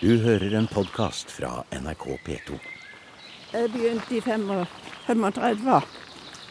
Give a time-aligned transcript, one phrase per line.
[0.00, 2.56] Du hører en podkast fra NRK P2.
[3.52, 5.78] Jeg begynte i 35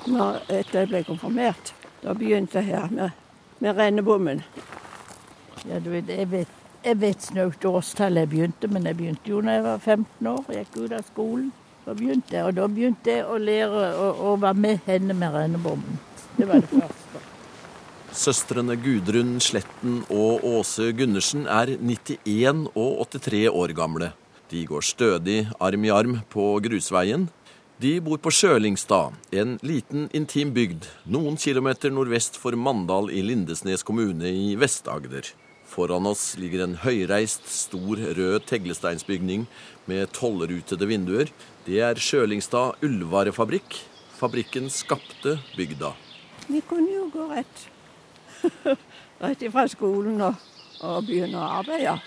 [0.09, 1.69] når etter jeg ble konfirmert.
[2.01, 3.13] Da begynte jeg her med,
[3.61, 4.41] med rennebommen.
[5.69, 9.43] Ja, du vet, jeg vet, jeg vet snaut årstallet jeg begynte, men jeg begynte jo
[9.45, 10.43] da jeg var 15 år.
[10.49, 11.53] Jeg gikk ut av skolen.
[11.85, 15.37] Da begynte jeg, og da begynte jeg å lære å, å være med henne med
[15.37, 16.01] rennebommen.
[16.33, 17.25] Det var det første.
[18.15, 24.13] Søstrene Gudrun Sletten og Åse Gundersen er 91 og 83 år gamle.
[24.47, 27.25] De går stødig arm i arm på grusveien.
[27.83, 33.83] De bor på Sjølingstad, en liten, intim bygd noen kilometer nordvest for Mandal i Lindesnes
[33.83, 35.33] kommune i Vest-Agder.
[35.67, 39.43] Foran oss ligger en høyreist, stor, rød teglesteinsbygning
[39.91, 41.35] med tollerutede vinduer.
[41.67, 43.81] Det er Sjølingstad ullvarefabrikk.
[44.15, 45.91] Fabrikken skapte bygda.
[46.47, 47.71] Vi kunne jo gå rett,
[49.25, 50.35] rett fra skolen og,
[50.85, 51.97] og begynne å arbeide.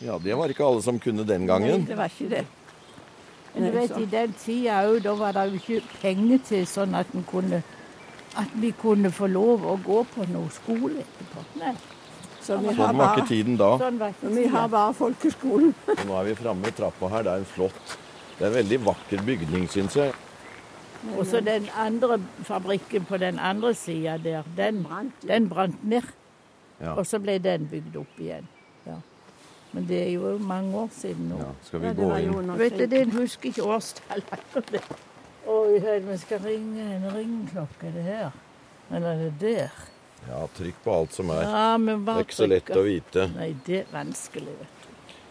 [0.00, 1.82] Ja, det var ikke alle som kunne den gangen.
[1.82, 2.44] Nei, det var ikke det.
[3.54, 6.94] Men du vet, i den tida òg, da var det jo ikke penger til sånn
[6.96, 7.62] at, kunne,
[8.38, 11.44] at vi kunne få lov å gå på noe skole etterpå.
[11.62, 11.74] Nei,
[12.44, 13.70] Så vi Sånn var ikke tiden da.
[13.80, 14.36] sånn var ikke tiden.
[14.38, 15.74] vi har bare folkeskolen.
[16.06, 17.26] Nå er vi framme ved trappa her.
[17.26, 17.96] Det er en flott
[18.38, 20.14] Det er en veldig vakker bygning, syns jeg.
[21.16, 24.86] Og så den andre fabrikken på den andre sida der, den,
[25.28, 26.02] den brant ned.
[26.80, 26.94] Ja.
[26.94, 28.48] Og så ble den bygd opp igjen.
[28.86, 28.98] Ja.
[29.72, 31.38] Men det er jo mange år siden nå.
[31.42, 32.52] Ja, skal vi Ja, gå inn?
[32.58, 34.90] Vet du, det husker ikke årstallet.
[35.48, 38.30] Oi, vi skal ringe en ringeklokke, er det her?
[38.90, 39.78] Eller er det der?
[40.28, 41.42] Ja, trykk på alt som er.
[41.46, 43.28] Ja, men Det er ikke så lett å vite.
[43.36, 44.77] Nei, det er vanskelig, vet du.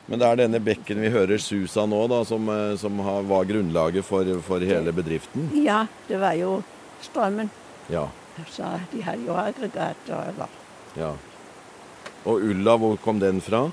[0.07, 3.25] Men det er denne bekken vi hører sus av nå, da, som, eh, som har,
[3.27, 5.49] var grunnlaget for, for hele bedriften.
[5.65, 6.61] Ja, det var jo
[7.03, 7.49] strømmen.
[7.91, 8.05] Ja,
[8.53, 10.47] Så de hadde jo aggregater eller
[10.97, 11.11] ja.
[12.27, 13.65] Og ulla, hvor kom den fra?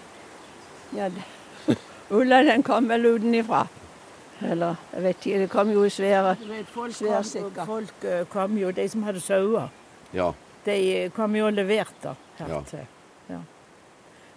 [0.95, 1.25] Ja, det.
[2.15, 3.65] Ulla den kom vel utenifra.
[4.45, 7.65] Eller jeg vet ikke, det kom jo i svære vet, folk, kom, sikker.
[7.67, 9.71] folk eh, kom jo, de som hadde sauer,
[10.15, 10.33] Ja,
[10.67, 10.75] de
[11.05, 12.61] eh, kom jo og leverte her Ja.
[12.69, 12.87] til.
[13.31, 13.39] Ja.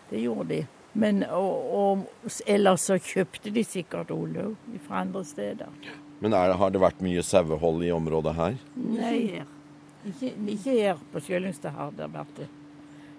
[0.09, 0.61] Det gjorde de.
[0.93, 2.05] Men og, og,
[2.47, 4.55] ellers så kjøpte de sikkert Olaug
[4.87, 5.89] fra andre steder.
[6.19, 8.55] Men er, har det vært mye sauehold i området her?
[8.75, 9.43] Nei.
[10.07, 12.47] Ikke, ikke her på Sjølingstad har det vært det.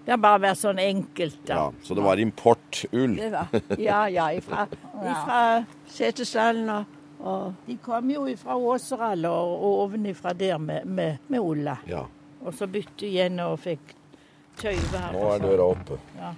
[0.09, 1.41] Det har bare vært sånn enkelt.
[1.45, 1.56] da.
[1.59, 3.17] Ja, Så det var importull?
[3.19, 3.51] Det var
[3.89, 4.65] Ja, ja, ifra,
[5.05, 5.41] ifra
[5.93, 11.45] Setesdalen og, og De kom jo ifra Åseral og, og ovenifra der med, med, med
[11.45, 11.77] Olla.
[11.87, 12.06] Ja.
[12.41, 13.93] Og så bytte igjen og fikk
[14.62, 15.12] tøyvær.
[15.12, 16.00] Nå er døra oppe.
[16.17, 16.33] Ja.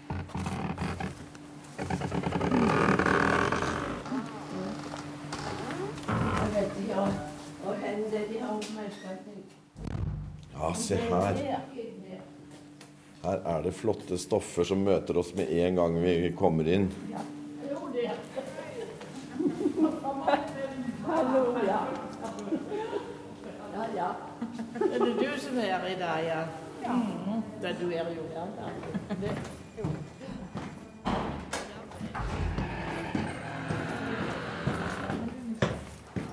[10.55, 11.61] Ja, se her.
[13.23, 16.89] Her er det flotte stoffer som møter oss med en gang vi kommer inn.
[21.07, 21.81] Hallo, ja.
[23.75, 24.11] Ja, ja.
[24.81, 26.41] Er det du som er her i dag, ja?
[26.85, 26.95] Ja,
[27.63, 28.71] Det du er jo her, da.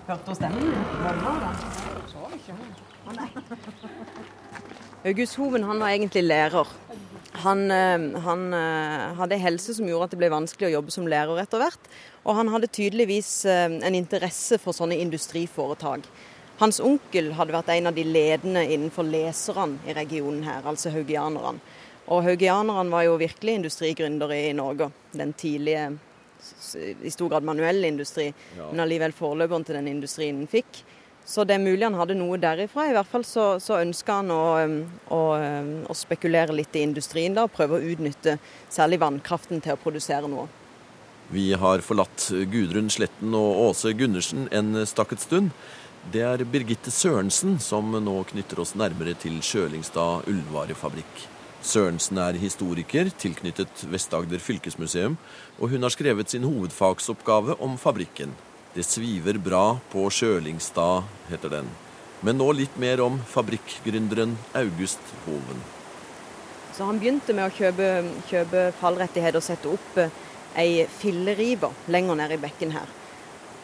[0.07, 0.69] Hørte hun stemmen
[3.16, 3.28] nei.
[5.07, 6.69] August Hoven han var egentlig lærer.
[7.44, 11.07] Han, eh, han eh, hadde helse som gjorde at det ble vanskelig å jobbe som
[11.07, 11.91] lærer etter hvert.
[12.25, 16.07] Og han hadde tydeligvis eh, en interesse for sånne industriforetak.
[16.57, 21.62] Hans onkel hadde vært en av de ledende innenfor leserne i regionen her, altså haugianerne.
[22.07, 24.90] Og haugianerne var jo virkelig industrigründere i Norge.
[25.13, 25.91] Den tidlige,
[27.03, 30.83] i stor grad manuell industri, men allikevel forløperen til den industrien den fikk.
[31.27, 32.85] Så det er mulig han hadde noe derifra.
[32.87, 34.77] I hvert fall så, så ønska han å, um,
[35.11, 38.37] å, um, å spekulere litt i industrien da, og prøve å utnytte
[38.71, 40.47] særlig vannkraften til å produsere noe.
[41.35, 45.51] Vi har forlatt Gudrun Sletten og Åse Gundersen en stakket stund.
[46.13, 51.25] Det er Birgitte Sørensen som nå knytter oss nærmere til Sjølingstad ullvarefabrikk.
[51.67, 55.17] Sørensen er historiker tilknyttet Vest-Agder fylkesmuseum,
[55.59, 58.31] og hun har skrevet sin hovedfagsoppgave om fabrikken.
[58.72, 61.67] Det sviver bra på Sjølingstad, heter den.
[62.23, 65.59] Men nå litt mer om fabrikkgründeren August Hoven.
[66.78, 67.90] Så han begynte med å kjøpe,
[68.29, 70.14] kjøpe fallrettigheter og sette opp eh,
[70.55, 72.87] ei filleriver lenger ned i bekken her.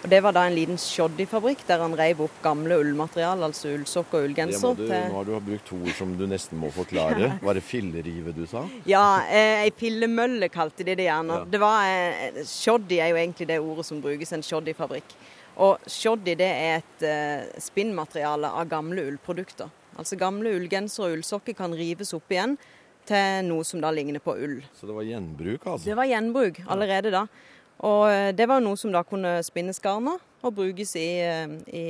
[0.04, 4.20] Og Det var da en liten shoddyfabrikk der han reiv opp gamle ullmaterial, altså ullsokker
[4.20, 4.74] og ullgenser.
[4.76, 7.30] du, til- nå har du brukt ord som du nesten må forklare.
[7.48, 8.66] Var det fillerive du sa?
[8.86, 11.38] Ja, eh, ei pillemølle kalte de det gjerne.
[11.40, 11.46] Ja.
[11.46, 15.16] Det var, eh, shoddy er jo egentlig det ordet som brukes, en shoddyfabrikk.
[15.64, 19.72] Og shoddy det er et eh, spinnmateriale av gamle ullprodukter.
[19.96, 22.58] Altså gamle ullgensere og ullsokker kan rives opp igjen
[23.08, 24.60] til noe som da ligner på ull.
[24.76, 25.86] Så det var gjenbruk, altså?
[25.86, 27.26] Det var gjenbruk allerede da.
[27.82, 31.56] Og eh, det var noe som da kunne spinnes garn av og brukes i, eh,
[31.72, 31.86] i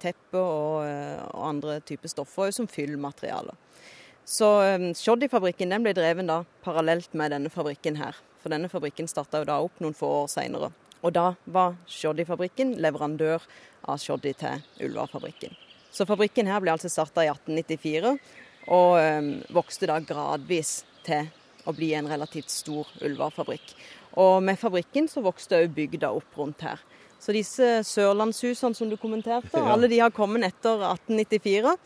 [0.00, 3.54] teppe og, eh, og, andre typer stoffer som fyllmaterialer.
[4.26, 4.46] Så
[4.98, 8.16] Shoddy-fabrikken ble drevet da parallelt med denne fabrikken her.
[8.42, 10.72] For denne fabrikken starta da opp noen få år seinere.
[11.06, 13.44] Og da var Shoddy-fabrikken leverandør
[13.86, 15.54] av Shoddy til Ulva-fabrikken.
[15.94, 18.16] Så fabrikken her ble altså starta i 1894,
[18.66, 18.98] og
[19.54, 21.30] vokste da gradvis til
[21.66, 23.74] å bli en relativt stor Ulva-fabrikk.
[24.16, 26.80] Og med fabrikken så vokste òg bygda opp rundt her.
[27.20, 29.66] Så disse sørlandshusene som du kommenterte, ja.
[29.72, 31.76] alle de har kommet etter 1894.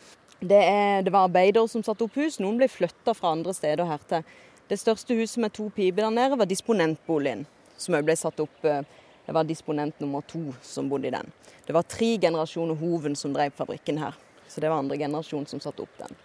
[0.40, 3.88] Det, er, det var arbeidere som satte opp hus, noen ble flytta fra andre steder
[3.88, 4.24] her til.
[4.70, 7.44] Det største huset med to piper der nede var disponentboligen,
[7.76, 8.58] som òg ble satt opp.
[8.62, 11.28] Det var disponent nummer to som bodde i den.
[11.66, 14.16] Det var tre generasjoner Hoven som drev fabrikken her.
[14.50, 16.16] Så det var andre generasjon som satte opp den.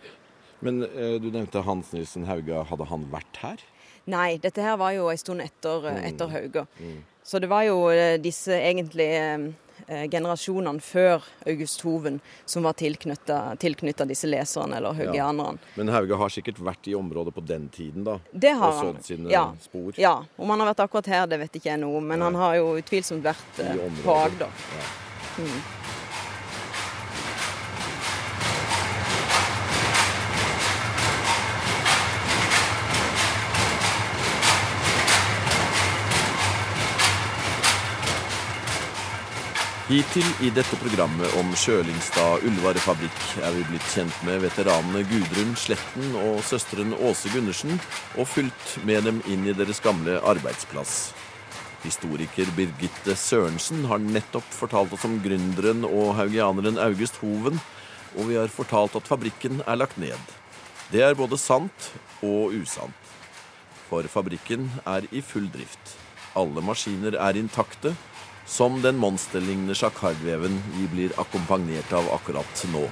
[0.65, 2.63] Men eh, du nevnte Hans Nilsen Hauga.
[2.65, 3.61] Hadde han vært her?
[4.05, 6.01] Nei, dette her var jo en stund etter, mm.
[6.11, 6.65] etter Hauga.
[6.79, 6.97] Mm.
[7.25, 9.45] Så det var jo eh, disse egentlig eh,
[9.87, 15.57] eh, generasjonene før August Hoven som var tilknytta disse leserne, eller haugianerne.
[15.57, 15.77] Ja.
[15.79, 18.19] Men Hauge har sikkert vært i området på den tiden, da?
[18.31, 18.91] Det har han.
[18.91, 19.47] Og sådd sine ja.
[19.63, 19.97] spor?
[19.97, 20.19] Ja.
[20.37, 22.05] Om han har vært akkurat her, det vet ikke jeg noe om.
[22.13, 22.29] Men Nei.
[22.29, 23.63] han har jo utvilsomt vært
[24.05, 24.69] på Agder.
[24.77, 24.93] Ja.
[25.41, 25.84] Mm.
[39.85, 46.15] Hittil i dette programmet om Sjølingstad ullvarefabrikk er vi blitt kjent med veteranene Gudrun Sletten
[46.23, 47.75] og søsteren Åse Gundersen,
[48.17, 51.11] og fulgt med dem inn i deres gamle arbeidsplass.
[51.83, 57.61] Historiker Birgitte Sørensen har nettopp fortalt oss om gründeren og haugianeren August Hoven,
[58.17, 60.33] og vi har fortalt at fabrikken er lagt ned.
[60.89, 61.91] Det er både sant
[62.25, 63.13] og usant.
[63.85, 65.93] For fabrikken er i full drift.
[66.33, 67.93] Alle maskiner er intakte
[68.45, 72.87] som den monsterlignende sjakardveven vi blir akkompagnert av akkurat nå.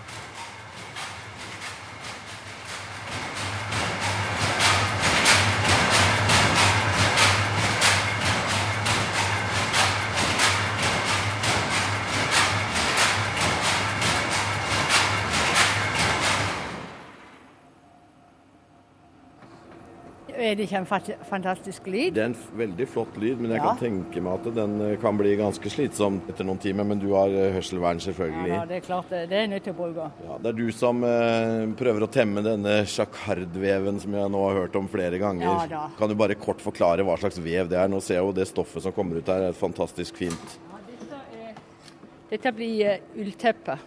[20.33, 20.87] Er det ikke en
[21.29, 22.15] fantastisk lyd?
[22.15, 23.65] Det er en veldig flott lyd, men jeg ja.
[23.67, 26.87] kan tenke meg at den eh, kan bli ganske slitsom etter noen timer.
[26.89, 28.49] Men du har eh, hørselvern, selvfølgelig.
[28.49, 29.21] Ja, det er klart det.
[29.29, 30.07] Det er nødt til å bruke.
[30.25, 34.59] Ja, det er du som eh, prøver å temme denne sjakardveven som jeg nå har
[34.63, 35.45] hørt om flere ganger.
[35.45, 35.83] Ja, da.
[35.99, 37.93] Kan du bare kort forklare hva slags vev det er?
[37.93, 40.57] Nå ser jeg jo det stoffet som kommer ut her, er fantastisk fint.
[40.65, 41.63] Ja, dette, er,
[42.33, 43.79] dette blir uh, ullteppe.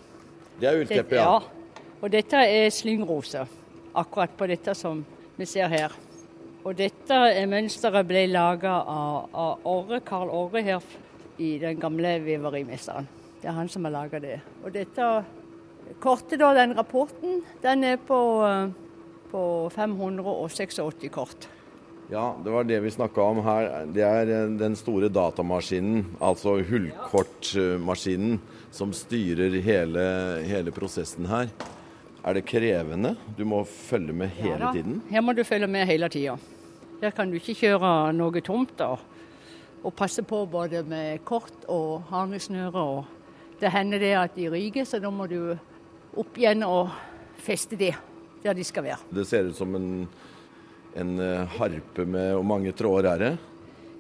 [0.61, 1.29] Det er ullteppe, ja.
[1.35, 1.85] ja.
[1.99, 3.43] Og dette er slyngrose.
[3.97, 5.03] Akkurat på dette som
[5.37, 5.95] vi ser her.
[6.67, 7.17] Og dette
[7.47, 10.87] mønsteret ble laga av, av Orre, Karl Orre her
[11.39, 13.07] i den gamle veverimesteren.
[13.39, 14.41] Det er han som har laga det.
[14.65, 15.11] Og dette
[16.03, 18.19] kortet, da, den rapporten, den er på,
[19.31, 19.43] på
[19.77, 20.81] 586
[21.15, 21.47] kort.
[22.11, 23.87] Ja, det var det vi snakka om her.
[23.95, 28.41] Det er den store datamaskinen, altså hullkortmaskinen,
[28.75, 30.05] som styrer hele,
[30.51, 31.51] hele prosessen her.
[32.27, 33.15] Er det krevende?
[33.39, 34.99] Du må følge med hele ja, tiden?
[35.11, 36.35] Her må du følge med hele tida.
[37.03, 38.77] Her kan du ikke kjøre noe tomt.
[38.79, 38.97] da.
[39.85, 43.05] Og passe på både med kort og harnesnøre.
[43.61, 45.57] Det hender det at de ryker, så da må du
[46.17, 46.91] opp igjen og
[47.37, 47.93] feste de
[48.43, 49.05] der de skal være.
[49.13, 50.07] Det ser ut som en,
[50.97, 53.37] en eh, harpe med Hvor mange tråder er det?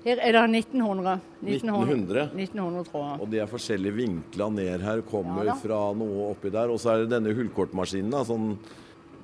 [0.06, 1.20] Her er det 1900.
[1.42, 2.28] 1900?
[2.36, 3.22] 1900 tråder.
[3.22, 6.70] Og de er forskjellige vinkla ned her, kommer ja, fra noe oppi der.
[6.70, 8.12] Og så er det denne hullkortmaskinen.
[8.14, 8.54] da, sånn,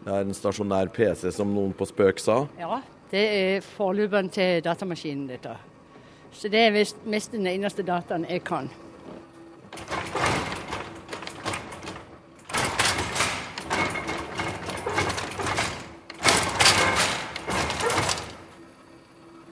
[0.02, 2.40] Det er en stasjonær PC, som noen på spøk sa.
[2.58, 2.80] Ja,
[3.12, 5.52] det er forløperen til datamaskinen, dette.
[6.32, 8.70] Så det er mest den eneste dataen jeg kan.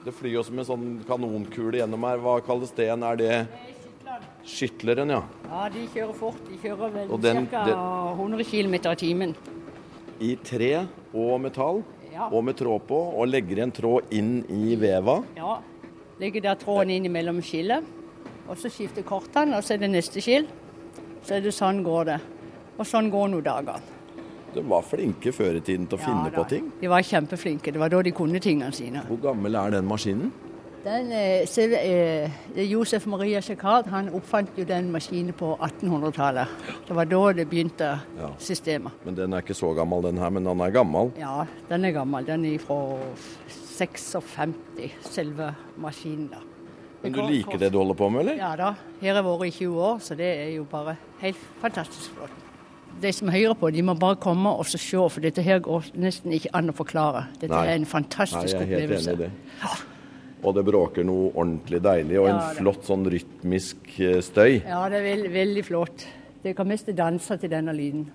[0.01, 2.17] Det flyr jo som en sånn kanonkule gjennom her.
[2.17, 2.89] Hva kalles det?
[2.89, 3.35] Er det
[4.41, 5.21] Skytleren, ja.
[5.45, 6.41] Ja, de kjører fort.
[6.49, 7.61] De kjører vel ca.
[8.17, 9.35] 100 km i timen.
[10.17, 10.71] I tre
[11.13, 11.85] og metall?
[12.11, 12.27] Ja.
[12.29, 15.21] og med tråd på, og legger en tråd inn i veva.
[15.37, 15.59] Ja.
[16.21, 17.87] Legger der tråden inn mellom skillet,
[18.47, 20.45] og så skifter kortene, og så er det neste skill.
[21.25, 22.19] Så er det sånn går det.
[22.77, 23.97] Og sånn går nå dagene.
[24.51, 26.35] De var flinke før i tiden til å ja, finne da.
[26.35, 26.65] på ting?
[26.81, 27.71] De var kjempeflinke.
[27.71, 29.05] Det var da de kunne tingene sine.
[29.07, 30.33] Hvor gammel er den maskinen?
[30.81, 32.31] Den, er selv, eh,
[32.71, 36.47] Josef Maria Jacquard han oppfant jo den maskinen på 1800-tallet.
[36.87, 38.29] Det var da det begynte, Ja.
[38.39, 38.91] systemet.
[39.05, 41.11] Men den er ikke så gammel, den her, men den er gammel.
[41.19, 42.25] Ja, den er gammel.
[42.25, 42.97] Den er fra
[43.47, 46.29] 56, selve maskinen.
[46.31, 46.37] da.
[47.03, 48.35] Men du liker det du holder på med, eller?
[48.37, 48.73] Ja da.
[49.01, 52.29] Her har jeg vært i 20 år, så det er jo bare helt fantastisk flott.
[53.01, 54.77] De som hører på, de må bare komme og se,
[55.09, 57.27] for dette her går nesten ikke an å forklare.
[57.39, 57.67] Dette Nei.
[57.67, 59.09] er en Nei, fantastisk jeg er helt opplevelse.
[59.11, 59.31] enig i det.
[60.41, 64.61] Og det bråker noe ordentlig deilig, og en Ja, flott sånn rytmisk eh, støy.
[64.65, 66.07] Ja, det er veld, veldig flott.
[66.41, 68.07] Det kan mest danse til denne lyden.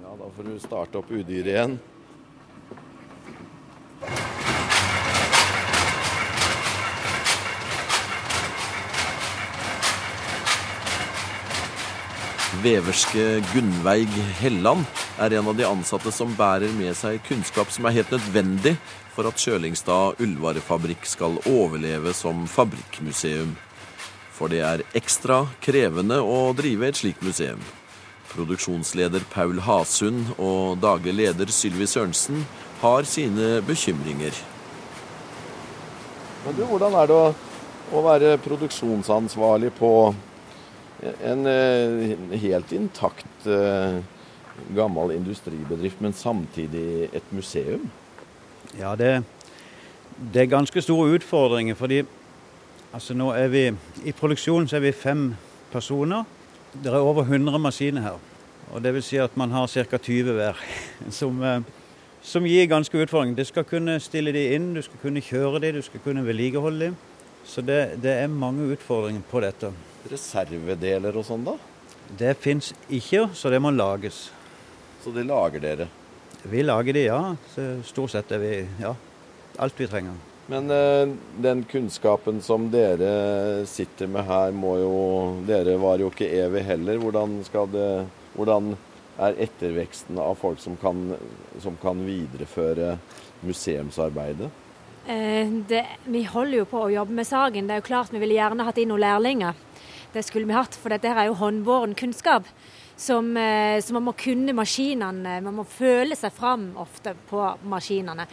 [0.00, 1.76] Ja, da får du starte opp udyret igjen.
[12.64, 14.08] Veverske Gunnveig
[14.40, 14.86] Helland
[15.20, 18.76] er en av de ansatte som bærer med seg kunnskap som er helt nødvendig
[19.14, 23.54] for at Kjølingstad ullvarefabrikk skal overleve som fabrikkmuseum.
[24.34, 27.62] For det er ekstra krevende å drive et slikt museum.
[28.34, 32.42] Produksjonsleder Paul Hasund og daglig leder Sylvi Sørensen
[32.80, 34.34] har sine bekymringer.
[36.44, 37.28] Men du, hvordan er det å,
[37.94, 40.22] å være produksjonsansvarlig på en
[41.14, 44.00] en helt intakt eh,
[44.74, 47.86] gammel industribedrift, men samtidig et museum?
[48.78, 49.22] Ja, det,
[50.32, 52.02] det er ganske store utfordringer, fordi
[52.94, 53.64] altså nå er vi
[54.04, 55.34] I produksjonen så er vi fem
[55.72, 56.24] personer.
[56.74, 58.18] Det er over 100 maskiner her.
[58.74, 59.98] Og det vil si at man har ca.
[59.98, 60.58] 20 hver.
[61.10, 61.60] Som, eh,
[62.24, 63.36] som gir ganske utfordringer.
[63.36, 66.86] Du skal kunne stille de inn, du skal kunne kjøre de, du skal kunne vedlikeholde
[66.88, 66.94] de.
[67.44, 69.68] Så det, det er mange utfordringer på dette.
[70.08, 71.58] Reservedeler og sånn, da?
[72.16, 74.30] Det fins ikke, så det må lages.
[75.04, 75.88] Så det lager dere?
[76.50, 77.36] Vi lager de, ja.
[77.54, 78.94] Så stort sett er vi ja,
[79.56, 80.16] alt vi trenger.
[80.46, 81.08] Men eh,
[81.40, 84.96] den kunnskapen som dere sitter med her, må jo
[85.48, 87.00] Dere var jo ikke evig heller.
[87.00, 87.88] Hvordan, skal det,
[88.36, 88.74] hvordan
[89.24, 91.14] er etterveksten av folk som kan,
[91.64, 92.98] som kan videreføre
[93.46, 94.50] museumsarbeidet?
[95.06, 97.68] Eh, det, vi holder jo på å jobbe med saken.
[97.68, 99.56] Det er jo klart Vi ville gjerne hatt inn noen lærlinger.
[100.12, 102.44] Det skulle vi hatt, for dette her er jo håndbåren kunnskap.
[102.96, 105.40] Som, eh, så man må kunne maskinene.
[105.42, 108.26] Man må føle seg fram ofte på maskinene.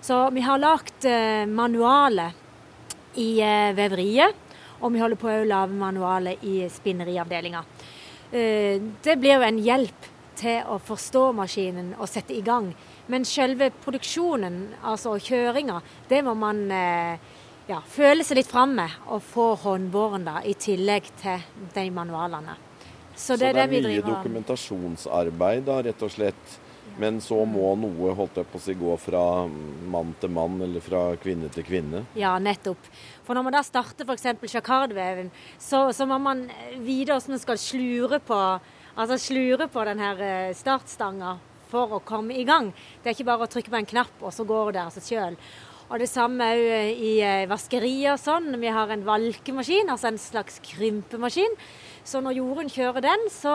[0.00, 2.36] Så vi har lagd manualet manualer
[3.18, 4.44] i eh, veveriet.
[4.80, 7.64] Og vi holder på å lage manualer i spinneriavdelinga.
[8.30, 10.06] Eh, det blir jo en hjelp
[10.38, 12.70] til å forstå maskinen og sette i gang.
[13.10, 17.34] Men selve produksjonen, altså kjøringa, det må man eh,
[17.68, 21.42] ja, føle seg litt fram med og få håndbåren da, i tillegg til
[21.74, 22.67] de manualene.
[23.18, 26.58] Så det er det vi mye dokumentasjonsarbeid, da, rett og slett.
[26.98, 29.22] Men så må noe holdt jeg på å si, gå fra
[29.92, 32.02] mann til mann, eller fra kvinne til kvinne.
[32.18, 32.88] Ja, nettopp.
[33.26, 34.26] For når man da starter f.eks.
[34.50, 35.30] sjakardveven,
[35.62, 36.46] så, så må man
[36.82, 38.40] vite hvordan man skal slure på,
[38.96, 41.36] altså slure på den her eh, startstanga
[41.68, 42.72] for å komme i gang.
[43.02, 45.10] Det er ikke bare å trykke på en knapp, og så går det av seg
[45.12, 45.38] sjøl.
[45.88, 47.12] Og det samme òg i
[47.48, 48.58] vaskeriet og sånn.
[48.60, 51.54] Vi har en valkemaskin, altså en slags krympemaskin.
[52.08, 53.54] Så når Jorunn kjører den, så,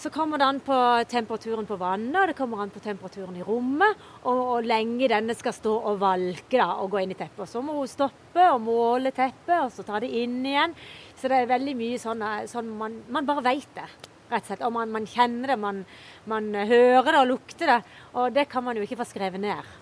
[0.00, 0.76] så kommer det an på
[1.12, 5.36] temperaturen på vannet, og det kommer an på temperaturen i rommet, og hvor lenge denne
[5.36, 7.42] skal stå og valke da, og gå inn i teppet.
[7.44, 10.72] Og så må hun stoppe og måle teppet, og så ta det inn igjen.
[11.20, 13.88] Så det er veldig mye sånn, sånn man, man bare veit det,
[14.30, 14.64] rett og slett.
[14.64, 15.82] Og man, man kjenner det, man,
[16.32, 17.80] man hører det og lukter det.
[18.14, 19.74] Og det kan man jo ikke få skrevet ned.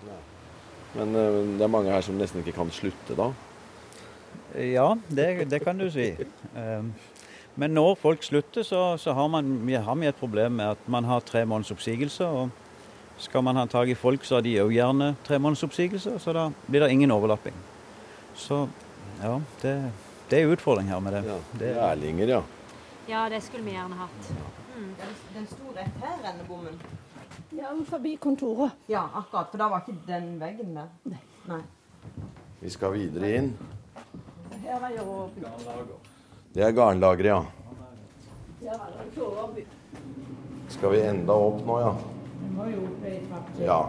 [0.97, 3.29] Men eh, det er mange her som nesten ikke kan slutte da.
[4.57, 6.09] Ja, det, det kan du si.
[7.59, 10.85] Men når folk slutter, så, så har, man, vi- har vi et problem med at
[10.87, 12.25] man har tre måneders oppsigelse.
[12.27, 12.49] Og
[13.19, 16.13] skal man ha tak i folk, så har de òg gjerne tre måneders oppsigelse.
[16.23, 17.55] Så da blir det ingen overlapping.
[18.39, 18.61] Så
[19.23, 19.73] ja, det,
[20.31, 21.23] det er utfordring her med det.
[21.27, 22.41] Ja, det er Lærlinger, ja.
[23.09, 24.31] Ja, det skulle vi gjerne hatt.
[25.33, 26.77] Den sto rett her, rennebommen.
[27.57, 28.71] Ja, forbi kontoret.
[28.87, 29.49] Ja, akkurat.
[29.51, 31.17] For da var ikke den veggen der.
[31.49, 31.59] Nei.
[32.61, 33.51] Vi skal videre inn.
[34.63, 35.25] Her er jo
[36.53, 37.43] Det er garnlageret, ja.
[40.69, 41.91] Skal vi enda opp nå, ja?
[43.61, 43.79] Ja.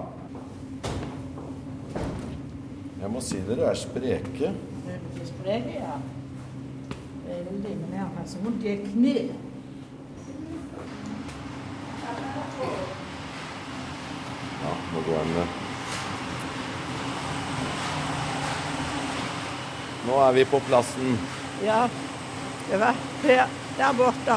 [3.00, 4.52] Jeg må si dere er spreke.
[5.31, 5.97] Spreke, ja.
[7.31, 9.33] Veldig, men jeg har så vondt i kneet.
[14.61, 15.50] Ja, nå går den
[20.11, 21.17] Nå er vi på plassen.
[21.64, 21.87] Ja,
[22.69, 23.47] det var her,
[23.79, 24.37] der borte.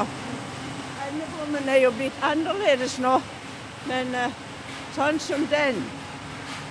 [1.08, 3.18] Endebommen er jo blitt annerledes nå,
[3.88, 4.30] men eh,
[4.96, 5.82] sånn som den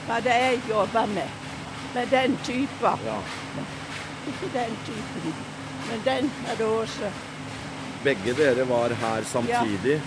[0.07, 1.29] var det jeg jobba med.
[1.93, 3.03] Med den typen.
[3.05, 3.19] Ja.
[4.27, 5.33] Ikke den typen,
[5.89, 7.11] men den er det også.
[8.03, 10.01] Begge dere var her samtidig,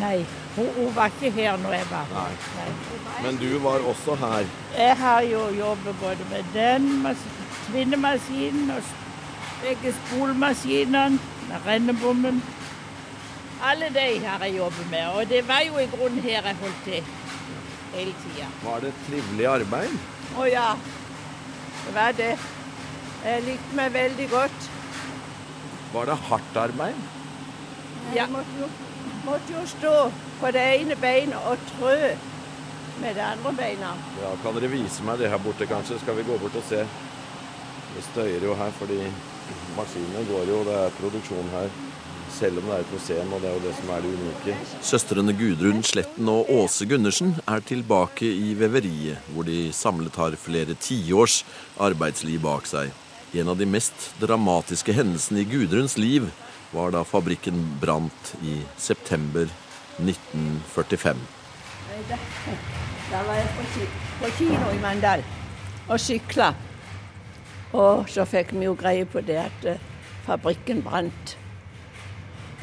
[0.00, 0.24] Nei,
[0.56, 2.32] hun, hun var ikke her når jeg var her.
[2.56, 2.64] Nei.
[3.04, 3.20] Nei.
[3.22, 4.48] men du var også her.
[4.74, 7.28] Jeg har jo jobbet både med den mas-
[7.68, 8.82] tvinnemaskinen og
[9.62, 11.18] begge spolmaskinene,
[11.48, 12.42] med rennebommen.
[13.64, 16.82] Alle de har jeg jobbet med, og det var jo i grunnen her jeg holdt
[16.84, 17.04] til
[17.94, 18.48] hele tida.
[18.64, 19.96] Var det et trivelig arbeid?
[20.36, 20.68] Å ja,
[21.86, 22.32] det var det.
[23.24, 24.70] Jeg likte meg veldig godt.
[25.94, 27.02] Var det hardt arbeid?
[28.14, 28.68] Jeg måtte jo,
[29.24, 29.94] måtte jo stå
[30.40, 31.94] på det ene beinet og trø
[33.00, 33.94] med det andre beina.
[34.22, 35.98] Ja, Kan dere vise meg det her borte, kanskje?
[36.02, 36.82] Skal vi gå bort og se?
[37.94, 39.00] Det støyer jo her fordi
[39.76, 41.68] maskinene går jo, det er produksjon her.
[42.34, 44.54] Selv om det er et museum, og det er jo det som er det unike.
[44.82, 50.74] Søstrene Gudrun Sletten og Åse Gundersen er tilbake i veveriet, hvor de samlet har flere
[50.74, 51.42] tiårs
[51.78, 52.90] arbeidsliv bak seg.
[53.38, 56.26] En av de mest dramatiske hendelsene i Gudruns liv
[56.74, 59.46] var da fabrikken brant i september
[60.02, 61.22] 1945.
[63.12, 63.84] Da var jeg på,
[64.22, 65.20] på kino i Mandal
[65.86, 66.54] og sykla.
[67.74, 69.80] Og så fikk vi jo greie på det at eh,
[70.26, 71.38] fabrikken brant.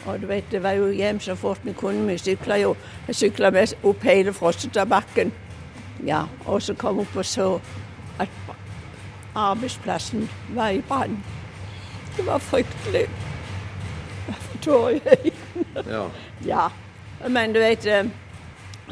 [0.06, 2.08] Og du vet, det var jo hjem så fort vi kunne.
[2.08, 2.76] Vi sykla jo
[3.08, 5.34] Jeg sykla mest opp hele Frossetabakken.
[6.06, 7.60] Ja, og så kom opp og så
[8.20, 8.30] at
[9.36, 11.24] arbeidsplassen var i brann.
[12.18, 13.06] Det var fryktelig.
[14.28, 15.86] Jeg får tårer i øynene.
[15.92, 16.08] Ja.
[17.22, 18.06] Ja, men du vet, eh,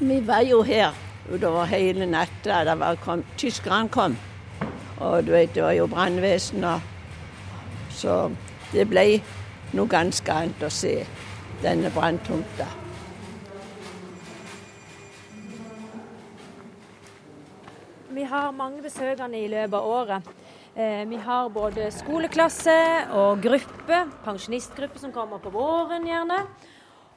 [0.02, 0.94] vi var jo her
[1.34, 2.76] utover hele natta.
[3.38, 4.18] Tyskerne kom.
[5.00, 6.80] Og du vet, det var jo brannvesen og
[7.90, 8.32] Så
[8.72, 9.22] det ble
[9.74, 10.94] noe ganske annet å se
[11.64, 12.68] denne branntomta.
[18.10, 20.30] Vi har mange besøkende i løpet av året.
[20.76, 22.78] Eh, Vi har både skoleklasse
[23.12, 26.40] og gruppe, pensjonistgruppe som kommer på våren gjerne.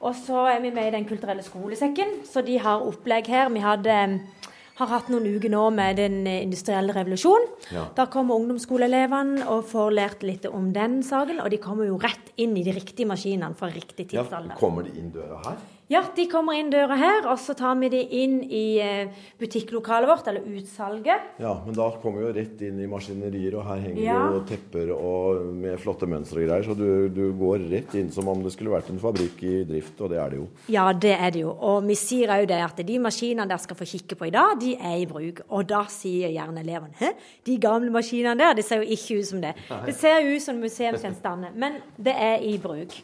[0.00, 3.48] Og så er vi med i Den kulturelle skolesekken, så de har opplegg her.
[3.48, 4.20] Vi hadde,
[4.78, 7.48] har hatt noen uker nå med den industrielle revolusjonen.
[7.74, 7.84] Ja.
[7.96, 11.42] Da kommer ungdomsskoleelevene og får lært litt om den saken.
[11.44, 14.54] Og de kommer jo rett inn i de riktige maskinene fra riktig tidsalder.
[14.54, 14.60] ja.
[14.60, 15.60] Kommer de inn døra her?
[15.92, 20.08] Ja, de kommer inn døra her, og så tar vi de inn i eh, butikklokalet
[20.08, 21.26] vårt, eller utsalget.
[21.42, 24.18] Ja, men da kommer vi jo rett inn i maskinerier, og her henger Ja.
[24.32, 28.30] jo tepper og med flotte mønstre og greier, så du, du går rett inn som
[28.32, 30.46] om det skulle vært en fabrikk i drift, og det er det jo.
[30.72, 31.52] Ja, det er det jo.
[31.60, 34.56] Og vi sier òg det at de maskinene dere skal få kikke på i dag,
[34.62, 35.42] de er i bruk.
[35.52, 37.12] Og da sier gjerne elevene hæ,
[37.44, 39.52] de gamle maskinene der, det ser jo ikke ut som det.
[39.90, 42.96] Det ser jo ut som museumsgjenstander, men det er i bruk.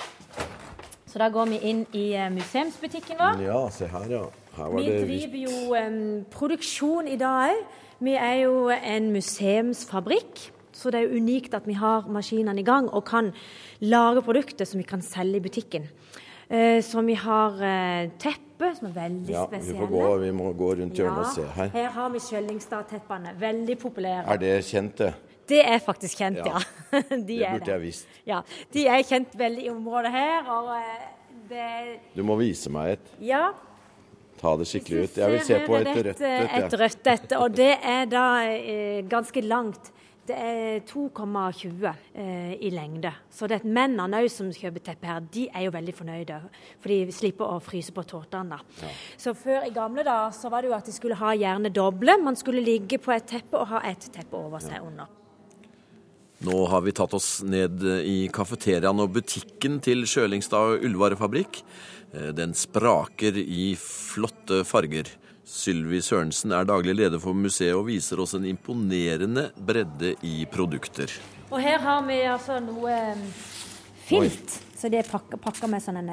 [1.08, 3.42] Så da går vi inn i eh, museumsbutikken vår.
[3.46, 4.24] Ja, se her, ja.
[4.58, 7.62] Her var Vi driver jo um, produksjon i dag òg.
[7.98, 12.66] Vi er jo en museumsfabrikk, så det er jo unikt at vi har maskinene i
[12.66, 13.32] gang og kan
[13.82, 15.88] lage produkter som vi kan selge i butikken.
[16.46, 19.80] Uh, så vi har uh, teppe, som er veldig Ja, spesielle.
[19.82, 21.72] Ja, gå, vi må gå rundt hjørnet og se her.
[21.74, 23.34] her har vi Skjellingstad-teppene.
[23.40, 24.22] Veldig populære.
[24.28, 25.14] Er det kjent, det?
[25.48, 26.58] Det er faktisk kjent, Ja.
[26.58, 27.00] ja.
[27.28, 28.18] De Det burde jeg visst.
[28.26, 28.42] Ja,
[28.74, 30.50] De er kjent veldig i området her.
[30.52, 31.08] og eh,
[31.48, 31.70] det
[32.16, 33.16] Du må vise meg et.
[33.20, 33.48] Ja,
[34.38, 35.16] Ta det skikkelig ut.
[35.18, 36.50] Jeg vil se på et rødt et.
[36.60, 39.90] Et rødt et, og det er da eh, ganske langt.
[40.28, 43.10] Det er 2,20 eh, i lengde.
[43.32, 46.40] Så det er mennene òg som kjøper teppe her, de er jo veldig fornøyde.
[46.82, 48.60] For de slipper å fryse på tåtene.
[48.82, 48.90] Ja.
[49.16, 52.18] Så før i gamle dager så var det jo at de skulle ha gjerne doble.
[52.20, 55.08] Man skulle ligge på et teppe og ha et teppe over seg under.
[56.46, 61.62] Nå har vi tatt oss ned i kafeteriaen og butikken til Sjølingstad ullvarefabrikk.
[62.14, 65.10] Eh, Den spraker i flotte farger.
[65.48, 71.08] Sylvi Sørensen er daglig leder for museet og viser oss en imponerende bredde i produkter.
[71.48, 72.94] Og her har vi altså noe
[74.04, 74.28] filt.
[74.28, 74.58] filt.
[74.78, 76.12] Så det er pakka, pakka med sånn en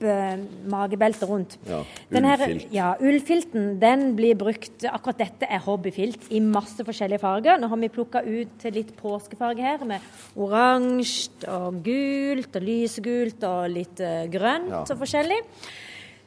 [0.00, 1.56] pappmagebelte rundt.
[1.68, 2.66] Ja, Den ullfilt.
[2.74, 7.58] Ja, ullfilten den blir brukt Akkurat dette er hobbyfilt i masse forskjellige farger.
[7.60, 10.00] Nå har vi plukka ut til litt påskefarge her, med
[10.36, 14.82] oransje og gult og lysegult og litt eh, grønt Ja.
[14.84, 15.40] og forskjellig.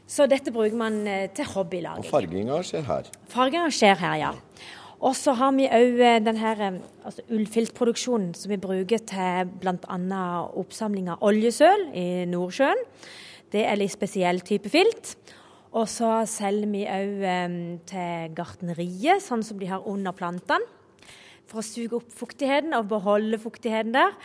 [0.08, 2.10] Så dette bruker man eh, til Og hobbylaging.
[2.10, 3.04] farginga skjer her.
[3.28, 4.32] Farginga skjer her, ja.
[5.00, 10.24] Og så har vi òg den eh, altså ullfiltproduksjonen som vi bruker til bl.a.
[10.58, 12.78] oppsamling av oljesøl i Nordsjøen.
[13.54, 15.16] Det er litt spesiell type filt.
[15.78, 17.22] Og så selger vi òg
[17.90, 20.76] til gartneriet, sånn som de har under plantene.
[21.48, 24.16] For å suge opp fuktigheten og beholde fuktigheten der.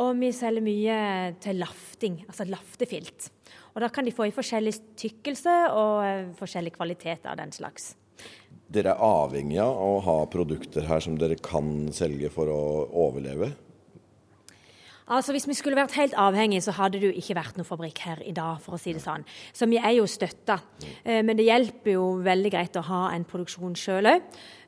[0.00, 0.98] Og vi selger mye
[1.42, 3.28] til lafting, altså laftefilt.
[3.74, 7.92] Og da kan de få i forskjellig tykkelse og eh, forskjellig kvalitet av den slags.
[8.72, 12.62] Dere er avhengig av å ha produkter her som dere kan selge for å
[13.04, 13.50] overleve.
[15.08, 17.98] Altså Hvis vi skulle vært helt avhengige, så hadde det jo ikke vært noen fabrikk
[18.06, 18.60] her i dag.
[18.62, 19.24] for å si det sånn.
[19.52, 20.60] Så vi er jo støtta.
[21.04, 24.22] Eh, men det hjelper jo veldig greit å ha en produksjon sjøl òg.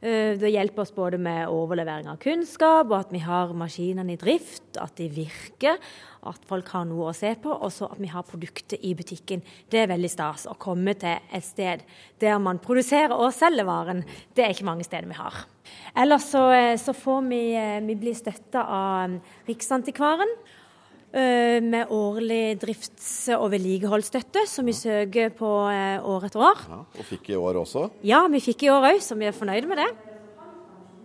[0.05, 4.19] Eh, det hjelper oss både med overlevering av kunnskap, og at vi har maskinene i
[4.21, 5.79] drift, at de virker,
[6.29, 9.41] at folk har noe å se på, og så at vi har produkter i butikken.
[9.73, 11.87] Det er veldig stas å komme til et sted
[12.21, 14.05] der man produserer og selger varen.
[14.37, 15.47] Det er ikke mange steder vi har.
[15.97, 20.37] Ellers så, eh, så får vi, eh, vi bli støtta av Riksantikvaren
[21.15, 26.65] med årlig drifts- og vedlikeholdsstøtte, som vi søker på år etter år.
[26.71, 27.85] Ja, og fikk i år også?
[28.03, 29.87] Ja, vi fikk i år òg, så vi er fornøyde med det.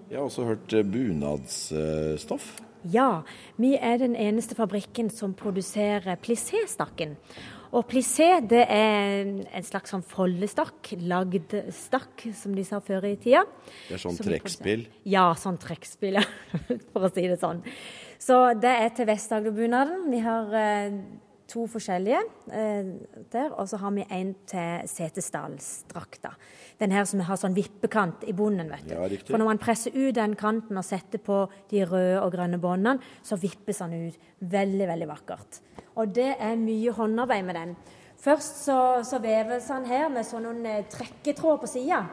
[0.09, 2.49] Jeg har også hørt bunadsstoff.
[2.89, 3.21] Ja,
[3.59, 7.17] vi er den eneste fabrikken som produserer plissé-stakken.
[7.69, 13.15] Og plissé det er en slags sånn foldestakk, lagd stakk, som de sa før i
[13.21, 13.43] tida.
[13.87, 14.85] Det er sånn trekkspill?
[15.09, 16.25] Ja, sånn trekkspill, ja.
[16.91, 17.61] For å si det sånn.
[18.19, 20.07] Så det er til Vest-Agder-bunaden.
[20.09, 20.97] Vi har eh,
[21.49, 22.19] to forskjellige
[22.51, 22.89] eh,
[23.31, 26.33] der, og så har vi en til Setesdalsdrakta.
[26.81, 28.69] Den her som har sånn vippekant i bunnen.
[28.71, 28.95] vet du.
[28.95, 29.09] Ja.
[29.27, 32.97] For når man presser ut den kanten og setter på de røde og grønne båndene,
[33.21, 34.27] så vippes den ut.
[34.39, 35.61] Veldig, veldig vakkert.
[35.95, 37.75] Og det er mye håndarbeid med den.
[38.19, 42.03] Først så, så veves han her med sånne eh, trekketråd på sida.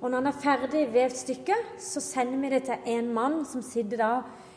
[0.00, 3.64] Og når han er ferdig vevd stykket, så sender vi det til en mann som
[3.64, 4.12] sitter da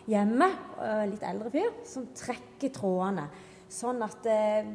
[0.08, 0.48] hjemme,
[0.78, 3.26] øh, litt eldre fyr, som trekker trådene.
[3.74, 4.70] Sånn at eh,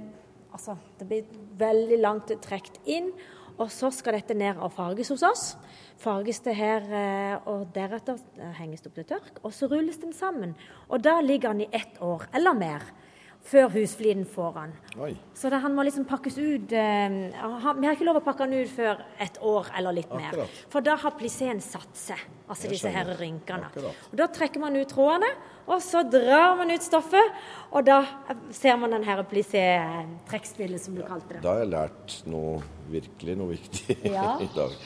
[0.53, 3.12] altså, det blir veldig langt trukket inn.
[3.59, 5.44] Og så skal dette ned og farges hos oss.
[5.98, 9.40] Farges det her, eh, og deretter eh, henges det opp til tørk.
[9.42, 10.55] Og så rulles den sammen.
[10.88, 12.87] Og da ligger den i ett år eller mer
[13.49, 14.73] før husfliden får han.
[15.01, 15.11] Oi.
[15.37, 18.45] Så det, han må liksom pakkes ut eh, han, Vi har ikke lov å pakke
[18.45, 20.37] han ut før et år eller litt mer.
[20.69, 23.71] For da har plisseen satt seg, altså Jeg disse her rynkene.
[23.71, 24.03] Akkurat.
[24.11, 25.31] Og Da trekker man ut trådene,
[25.69, 27.37] og så drar man ut stoffet.
[27.73, 28.03] Og da
[28.57, 31.43] ser man den her plissé-trekkspillet, som du kalte det.
[31.45, 32.59] Da har jeg lært noe
[32.93, 34.35] virkelig noe viktig Ja.
[34.45, 34.77] i dag.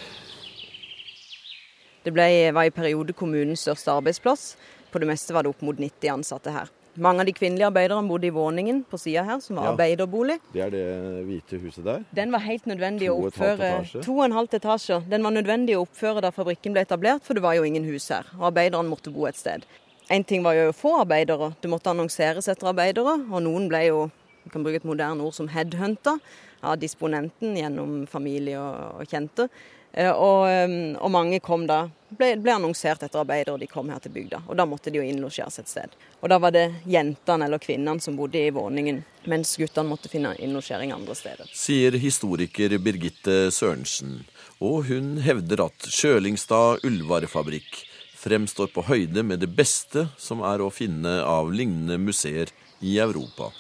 [2.03, 4.53] Det ble, var i periode kommunens største arbeidsplass.
[4.91, 6.71] På det meste var det opp mot 90 ansatte her.
[6.97, 9.73] Mange av de kvinnelige arbeiderne bodde i våningen på sida her, som var Ja.
[9.73, 10.39] arbeiderbolig.
[10.53, 12.05] Det er det hvite huset der.
[12.15, 14.03] Den var helt nødvendig To å oppføre.
[14.03, 15.03] To og en halv etasje.
[15.09, 18.09] Den var nødvendig å oppføre da fabrikken ble etablert, for det var jo ingen hus
[18.09, 18.25] her.
[18.39, 19.65] Og arbeiderne måtte bo et sted.
[20.11, 21.55] En ting var jo å få arbeidere.
[21.63, 24.11] Det måtte annonseres etter arbeidere, og noen ble jo
[24.45, 26.19] vi kan bruke et moderne ord som headhunta
[26.63, 29.49] av disponenten gjennom familie og kjente.
[29.93, 33.91] Eh, Og, eh, og mange kom da, ble, ble annonsert etter arbeidere, og de kom
[33.93, 34.43] her til bygda.
[34.49, 35.97] Og da måtte de jo innlosjeres et sted.
[36.21, 40.35] Og da var det jentene eller kvinnene som bodde i våningen, mens guttene måtte finne
[40.39, 41.51] innlosjering andre steder.
[41.53, 44.23] Sier historiker Birgitte Sørensen.
[44.63, 47.83] Og hun hevder at Sjølingstad ullvarefabrikk
[48.23, 53.51] fremstår på høyde med det beste som er å finne av lignende museer i Europa.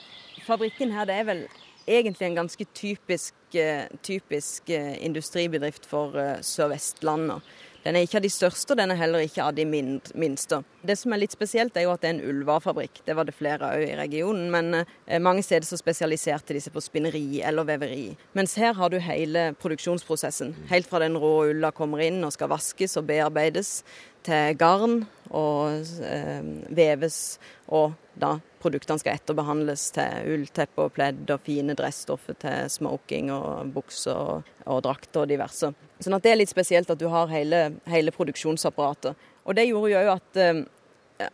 [0.47, 1.42] Fabrikken her det er vel
[1.87, 7.42] egentlig en ganske typisk, eh, typisk eh, industribedrift for eh, Sør-Vestlandet.
[7.83, 10.61] Den er ikke av de største, og den er heller ikke av de minste.
[10.87, 13.01] Det som er litt spesielt, er jo at det er en ullvarefabrikk.
[13.09, 14.85] Det var det flere òg i regionen, men
[15.18, 18.12] mange steder så spesialiserte de seg på spinneri eller veveri.
[18.38, 20.55] Mens her har du hele produksjonsprosessen.
[20.71, 23.81] Helt fra den rå ulla kommer inn og skal vaskes og bearbeides,
[24.23, 25.01] til garn
[25.35, 27.18] og eh, veves,
[27.66, 33.72] og da produktene skal etterbehandles til ullteppe og pledd og fine dressstoffer til smoking og
[33.75, 35.72] bukser og, drakter og diverse.
[36.03, 39.29] Sånn at det er litt spesielt at du har hele, hele produksjonsapparatet.
[39.42, 40.62] Og det gjorde jo òg at eh,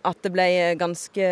[0.04, 0.46] at det ble
[0.78, 1.28] ganske,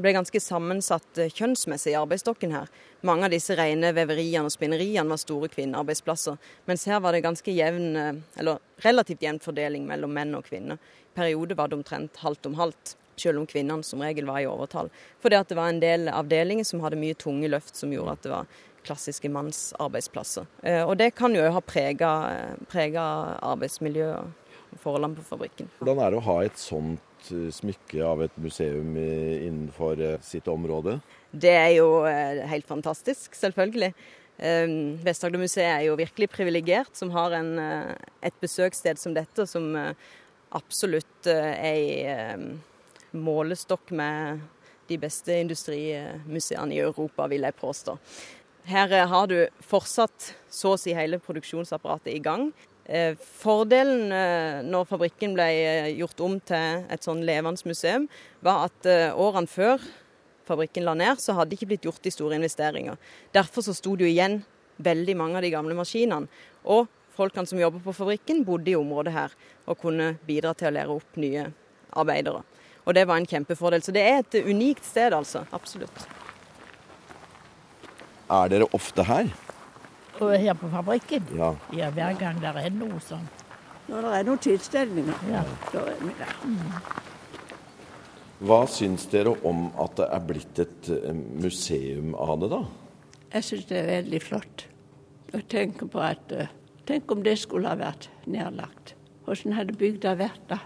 [0.00, 2.70] ble ganske sammensatt eh, kjønnsmessig i arbeidsstokken her.
[3.06, 6.38] Mange av disse rene veveriene og spinneriene var store kvinnearbeidsplasser.
[6.70, 10.80] Mens her var det ganske jevn, eh, eller relativt jevn fordeling mellom menn og kvinner.
[11.12, 14.46] I perioder var det omtrent halvt om halvt, selv om kvinnene som regel var i
[14.50, 14.88] overtall.
[15.22, 18.22] Fordi at det var en del avdelinger som hadde mye tunge løft, som gjorde at
[18.22, 18.46] det var
[18.82, 20.46] klassiske mannsarbeidsplasser.
[20.62, 23.04] Eh, Og det kan jo ha prega
[23.42, 24.18] arbeidsmiljøet
[24.72, 25.68] og forholdene på fabrikken.
[25.78, 30.48] Hvordan er det å ha et sånt eh, smykke av et museum innenfor eh, sitt
[30.50, 30.98] område?
[31.32, 33.92] Det er jo eh, helt fantastisk, selvfølgelig.
[34.42, 37.94] Eh, Vest-Agder-museet er jo virkelig privilegert som har en, eh,
[38.24, 39.92] et besøkssted som dette, som eh,
[40.58, 42.46] absolutt eh, er i eh,
[43.12, 44.42] målestokk med
[44.90, 47.96] de beste industrimuseene i Europa, vil jeg påstå.
[48.68, 52.50] Her eh, har du fortsatt så å si hele produksjonsapparatet i gang.
[52.84, 55.48] Eh, Fordelen eh, når fabrikken ble
[55.96, 58.08] gjort om til et sånn levende museum,
[58.44, 59.82] var at årene før
[60.46, 62.98] fabrikken la ned, så hadde det ikke blitt gjort de store investeringer.
[63.34, 64.42] Derfor så sto det jo igjen
[64.82, 66.30] veldig mange av de gamle maskinene.
[66.66, 69.34] Og folkene som jobber på fabrikken, bodde i området her
[69.66, 71.46] og kunne bidra til å lære opp nye
[71.98, 72.42] arbeidere.
[72.86, 73.82] Og det var en kjempefordel.
[73.82, 75.44] Så det er et unikt sted, altså.
[75.54, 76.06] Absolutt.
[78.32, 79.30] Er dere ofte her?
[80.22, 81.24] Her på fabrikken.
[81.34, 81.52] Ja.
[81.74, 83.24] Ja, hver gang det er noe sånn.
[83.88, 85.42] Når det er noen tilstelninger, Ja.
[85.72, 86.34] da er vi der.
[88.42, 92.62] Hva syns dere om at det er blitt et eh, museum av det, da?
[93.34, 94.64] Jeg syns det er veldig flott.
[95.34, 96.46] Og tenker på at eh,
[96.86, 98.96] Tenk om det skulle ha vært nedlagt.
[99.24, 100.56] Hvordan hadde bygda vært da?